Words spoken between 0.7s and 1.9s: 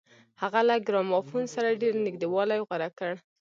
ګرامافون سره